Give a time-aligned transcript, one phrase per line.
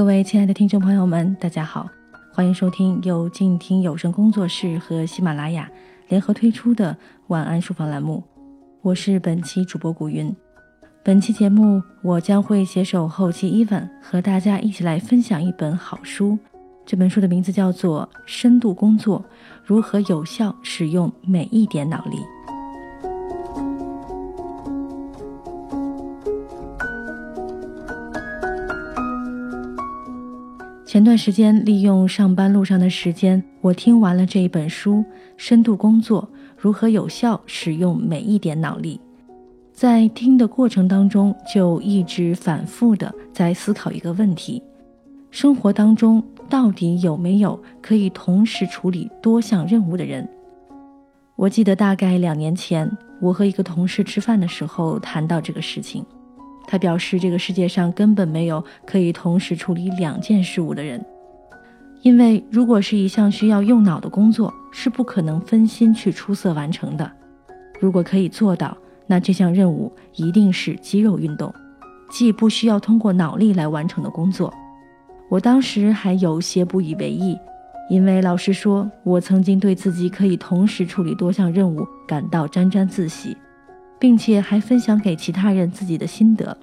[0.00, 1.86] 各位亲爱的听众朋友们，大家好，
[2.32, 5.70] 欢迎收听由静听有声工作室和喜马拉雅
[6.08, 6.96] 联合推出的
[7.26, 8.24] 晚安书房栏目，
[8.80, 10.34] 我是本期主播古云。
[11.04, 16.38] 本期节目，我将会携手后期伊文和大家一起来分享一本好书。
[16.86, 19.22] 这本书的名字叫做《深度工作：
[19.66, 22.16] 如何有效使用每一点脑力》。
[30.90, 34.94] 前段时间，利用上班路上的时间，我听完了这一本书
[35.36, 39.00] 《深度工作：如何有效使用每一点脑力》。
[39.72, 44.60] 在听的过程当中，就一直反复的在思考一个问题：
[45.30, 50.28] 生活当中到底有没有可以同时处理多项任务的人？
[51.36, 56.04] 我记得大概两年前，我和一个同事吃饭的时候谈到这个事情。
[56.70, 61.04] 他表示，这个世界上根本没有可以同时处理两件事物的人，
[62.02, 67.10] 因为如果是一项需要用脑的工作，是不可能分心去出色完成的。
[67.80, 68.76] 如果可以做到，
[69.08, 71.52] 那这项任务一定是肌肉运动，
[72.08, 74.54] 既不需要通过脑力来完成的工作。
[75.28, 77.36] 我当时还有些不以为意，
[77.88, 83.36] 因为老实说，我曾经对自己可以同时处理多项任务感到沾沾自喜。
[84.00, 86.56] 并且还分享给其他人自己的心得，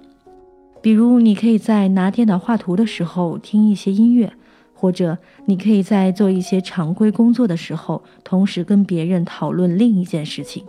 [0.82, 4.34] 比如你可以在拿电脑画图的时候听一些音乐，
[4.74, 10.66] 或者你可以在做一些常规工作的时候，同时跟别人讨论另一件事情。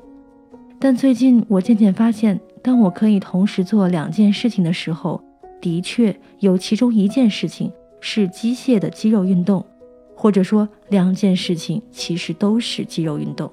[0.78, 5.20] 但最近我渐渐发现，当我可以同时做两件事情的时候，
[5.60, 9.64] 的确有其中一件事情是机械的肌肉运动，
[10.14, 13.50] 或者说两件事情其实都是肌肉运动。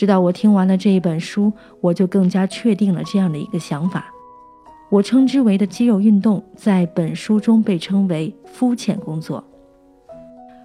[0.00, 4.10] 直到我听完了这一本书，我就更加确定了这样的一个想法。
[4.88, 9.44] 我称之为的肌肉运动，在本书中被称为肤浅工作。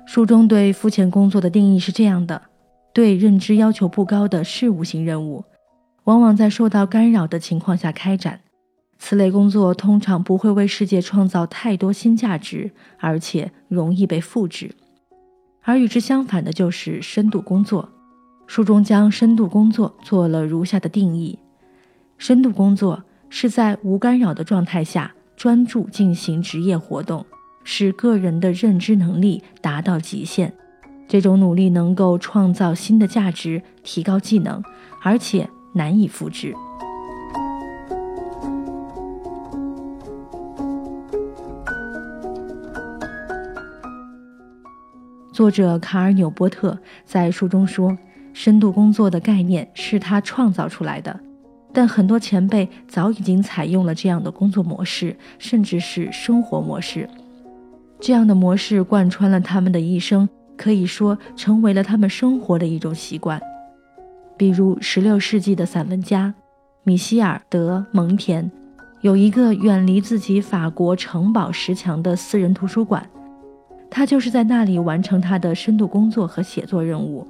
[0.06, 2.44] 书中对肤浅工作的定义是这样的：
[2.94, 5.44] 对认知要求不高的事务性任务，
[6.06, 8.40] 往往在受到干扰的情况下开展。
[8.98, 14.72] 此类工作通常不会为世界创造太多新价值，而且容易被复制。
[15.64, 17.90] 而与之相反的就是深度工作。
[18.48, 21.38] 书中将深度工作做了如下的定义：
[22.18, 27.26] 深度工作是在无干扰的状态下专注进行职业活动，
[27.64, 30.54] 使个人的认知能力达到极限。
[31.08, 34.64] 这种努力能够创造新的价值，提高技能，
[35.04, 36.56] 而且难以复制。
[45.34, 47.98] 作者卡尔纽波特在书中说。
[48.38, 51.18] 深度工作的概念是他创造出来的，
[51.72, 57.10] 但很多前辈早已经采用了这样的工作模式，甚至是生活模式。
[57.98, 63.42] 这样的模式贯穿了他们的一生，可以说成为了他们生活的一种习惯。
[64.36, 66.34] 比如16世纪的散文家
[66.84, 68.52] 米歇尔·德蒙田，
[69.00, 73.10] 有一个远离自己法国城堡石墙的私人图书馆，
[73.90, 77.26] 他就是在那里完成他的深度工作和写作任务。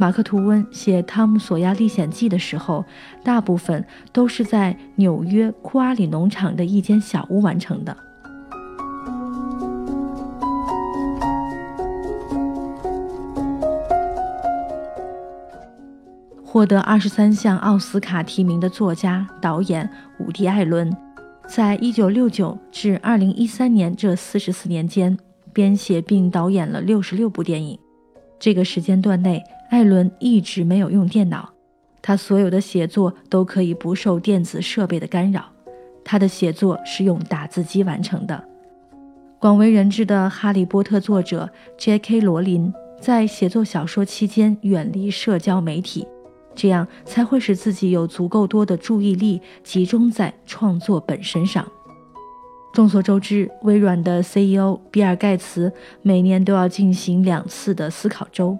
[0.00, 2.84] 马克·吐温写《汤姆·索亚历险记》的时候，
[3.24, 7.96] 大部分都是在纽约库阿里农场的一间小屋完成的。
[16.44, 20.96] 获得二十三项奥斯卡提名的作家、导演伍迪·艾伦，
[21.48, 25.18] 在一九六九至二零一三年这四十四年间，
[25.52, 27.76] 编写并导演了六十六部电影。
[28.38, 29.42] 这个时间段内。
[29.70, 31.50] 艾伦一直没有用电脑，
[32.00, 35.44] 他所有的写作都可以不受电子设备的干扰。
[36.02, 38.42] 他的写作是用打字机完成的。
[39.38, 42.22] 广为人知的《哈利波特》作者 J.K.
[42.22, 46.08] 罗琳在写作小说期间远离社交媒体，
[46.54, 51.70] 这样才会使自己有足够多的注意力集中在创作本身上。
[52.72, 55.70] 众所周知，微软的 CEO 比尔·盖茨
[56.00, 58.58] 每年都要进行两次的思考周。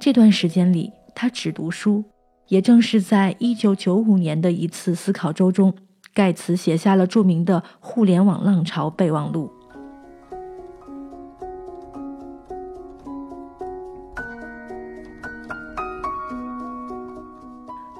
[0.00, 2.02] 这段时间里，他只读书。
[2.48, 5.72] 也正是在1995年的一次思考周中，
[6.12, 9.48] 盖茨写下了著名的《互联网浪潮备忘录》。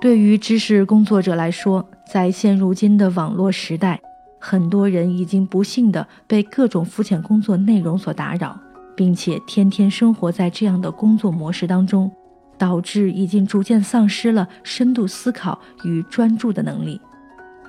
[0.01, 4.01] 对于知识工作者来说，在现如今的网络时代，
[4.41, 8.59] 很多人已经不幸地被各种肤浅工作内容所打扰。
[9.01, 12.13] 并且天天生活在这样的工作模式当中，
[12.59, 17.01] 导致已经逐渐丧失了深度思考与专注的能力。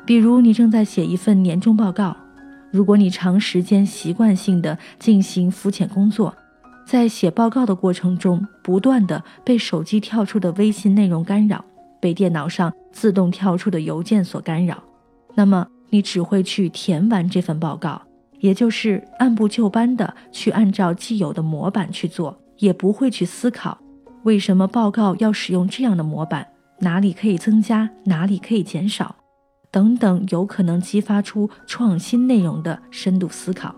[0.06, 2.14] 比如，你正在写一份年终报告，
[2.70, 6.36] 如果你长时间习惯性的进行肤浅工作，
[6.86, 11.64] 在写报告的过程中，不断的被手机跳出的微信内容干扰，
[12.02, 14.84] 被电脑上自动跳出的邮件所干扰，
[15.34, 18.02] 那么你只会去填完这份报告，
[18.42, 23.78] 也就是按部就班的去按照既有的模板去做，也不会去思考
[24.24, 26.46] 为什么报告要使用这样的模板，
[26.80, 29.16] 哪里可以增加，哪里可以减少。
[29.72, 33.74] 等等，有可能激发出创新内容的深度思考。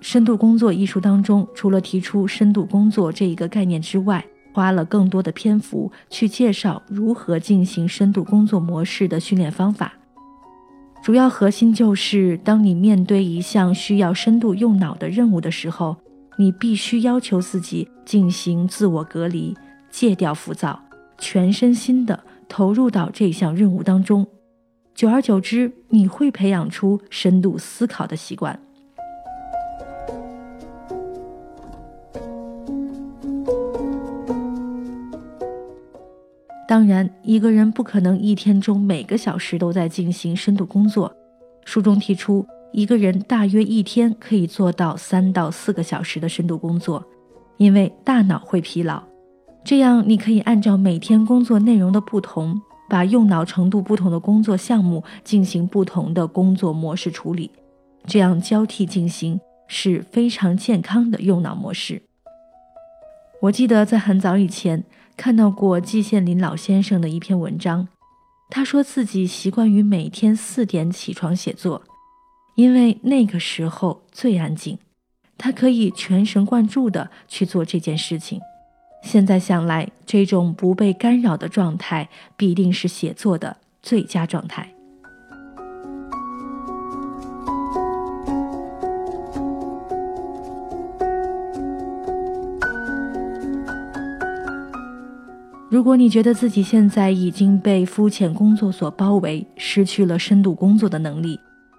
[0.00, 4.24] 深度工作艺术当中，除了提出深度工作这一个概念之外，
[4.58, 9.92] 花了更多的篇幅去介绍如何进行深度工作模式的训练方法。
[11.00, 15.96] 主要核心就是，当你面对一项需要深度用脑的任务的时候。
[16.40, 19.56] 你必须要求自己进行自我隔离，
[19.90, 20.80] 戒掉浮躁，
[21.18, 24.24] 全身心的投入到这项任务当中。
[24.94, 28.56] 久而久之，你会培养出深度思考的习惯。
[36.68, 41.12] 当然，一个人不可能一天中每个小时都在进行深度工作。
[41.64, 42.46] 书中提出。
[42.70, 47.02] 一个人大约一天可以做到三到四个小时的深度工作，
[47.56, 49.02] 因为大脑会疲劳。
[49.64, 57.50] 这样，你可以按照每天工作内容的不同，把用脑程度不同的工作项目进行不同的工作模式处理。
[58.04, 62.02] 这样交替进行是非常健康的用脑模式。
[63.40, 64.84] 我记得在很早以前
[65.18, 67.88] 看到过季羡林老先生的一篇文章，
[68.48, 71.82] 他说自己习惯于每天四点起床写作。
[72.54, 74.78] 因为那个时候最安静，
[75.36, 78.40] 他可以全神贯注地去做这件事情。
[79.02, 84.72] 现在想来，这种不被干扰的状态必定是写作的最佳状态。
[95.70, 101.38] 如果你觉得自己现在已经被肤浅工作所包围，失去了深度工作的能力，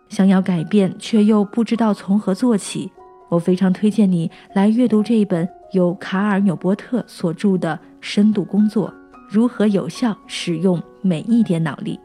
[0.10, 2.92] 想要改变，却又不知道从何做起，
[3.30, 8.94] 我非常推荐你来阅读这一本由卡尔纽波特所著的《深度工作：
[9.28, 11.98] 如何有效使用每一点脑力》。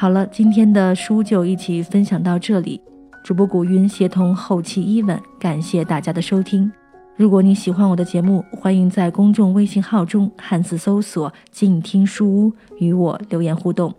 [0.00, 2.80] 好了，今天的书就一起分享到这里。
[3.24, 6.70] 主播古云协同后期伊文，感谢大家的收听。
[7.16, 13.92] 如果你喜欢我的节目，欢迎在公众微信号中汉字搜索“静听书屋”与我留言互动。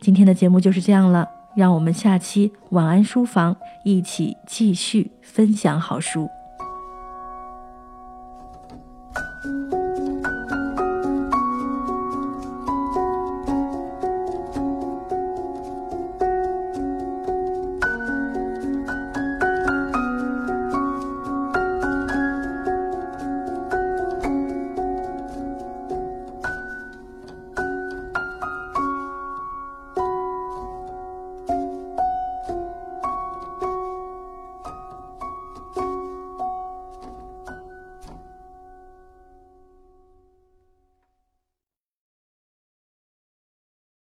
[0.00, 6.28] 今天的节目就是这样了，让我们下期晚安书房一起继续分享好书。